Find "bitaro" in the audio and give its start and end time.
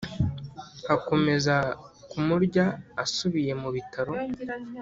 3.75-4.13